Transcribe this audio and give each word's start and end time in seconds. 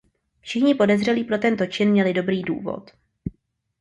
Všichni 0.41 0.75
podezřelí 0.75 1.23
pro 1.23 1.37
tento 1.37 1.65
čin 1.65 1.91
měli 1.91 2.13
dobrý 2.13 2.41
důvod. 2.41 2.91